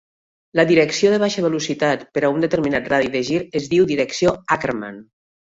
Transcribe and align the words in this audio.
La 0.59 0.63
direcció 0.69 1.11
de 1.13 1.19
baixa 1.23 1.43
velocitat 1.47 2.07
per 2.15 2.23
a 2.23 2.31
un 2.37 2.47
determinat 2.47 2.89
radi 2.95 3.13
de 3.17 3.23
gir 3.29 3.39
es 3.61 3.69
diu 3.75 3.87
direcció 3.93 4.35
Ackermann. 4.59 5.01